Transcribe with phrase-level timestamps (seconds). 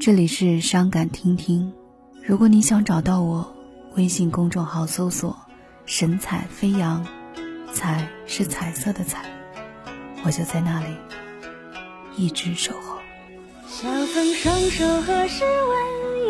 [0.00, 1.70] 这里是伤感听听。
[2.26, 3.54] 如果你想找到我，
[3.94, 5.36] 微信公众号搜索
[5.84, 7.06] “神采飞扬”，
[7.74, 9.22] 彩是彩色的彩，
[10.24, 10.86] 我就在那里，
[12.16, 12.96] 一直守候。
[13.68, 16.21] 小僧双手合十问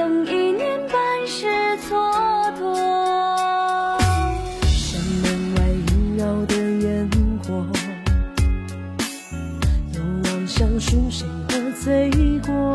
[0.00, 0.96] 等一年半
[1.26, 1.46] 世
[1.76, 1.92] 蹉
[2.58, 2.64] 跎。
[4.64, 7.06] 山门外萦绕的烟
[7.44, 7.66] 火，
[9.92, 12.10] 又望向书谁的罪
[12.46, 12.72] 过？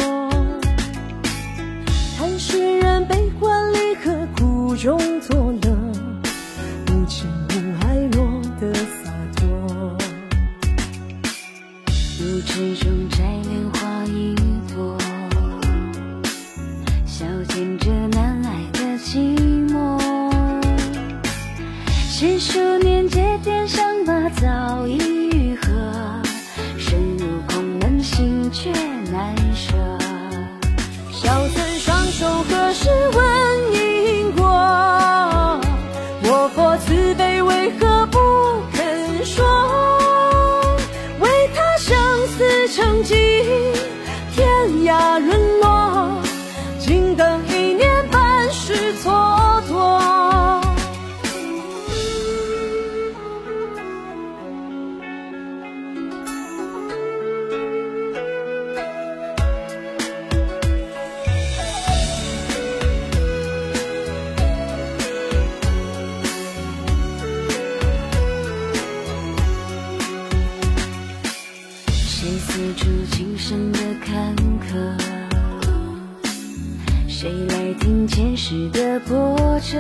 [2.16, 5.75] 看世人悲欢离合，苦中作乐，
[6.91, 9.47] 无情无爱落得洒脱。
[12.19, 13.34] 入池中摘
[22.17, 24.97] 十数年节点上马早已
[25.31, 25.67] 愈合，
[26.77, 28.72] 身入空门心却
[29.11, 29.75] 难舍。
[31.11, 34.45] 小村双手何时问因果？
[36.23, 38.17] 我佛慈悲，为何不
[38.72, 39.44] 肯说？
[41.19, 41.94] 为他生
[42.27, 43.13] 死成疾，
[44.33, 44.47] 天
[44.85, 46.22] 涯沦落，
[46.79, 47.41] 静等
[72.56, 74.98] 谁四处今生的坎坷？
[77.06, 79.78] 谁来听前世的波折？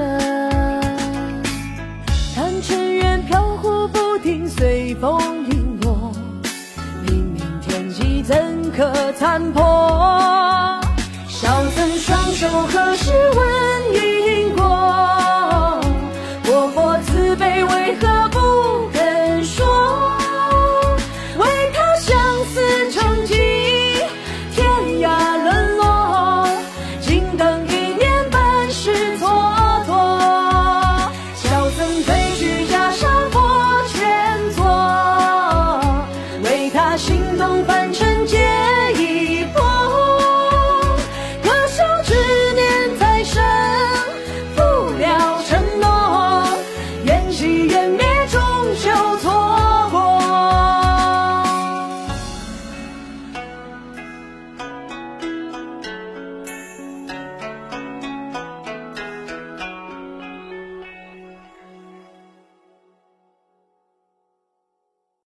[2.35, 6.11] 看尘缘飘忽不定，随风陨落，
[7.07, 10.84] 冥冥天机怎可参破？